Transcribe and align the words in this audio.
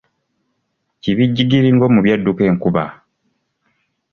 Kibijjigiri 1.01 1.69
ng'omubi 1.75 2.09
adduka 2.15 2.41
enkuba. 2.49 2.83